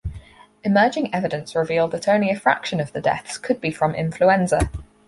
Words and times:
Emerging 0.63 1.13
evidence 1.13 1.55
revealed 1.55 1.91
that 1.91 2.07
only 2.07 2.31
a 2.31 2.35
fraction 2.35 2.79
of 2.79 2.91
the 2.91 2.99
deaths 3.01 3.37
could 3.37 3.61
be 3.61 3.69
from 3.69 3.93
influenza. 3.93 4.71